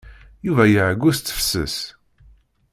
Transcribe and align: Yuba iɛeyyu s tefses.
Yuba 0.45 0.63
iɛeyyu 0.69 1.11
s 1.17 1.19
tefses. 1.19 1.77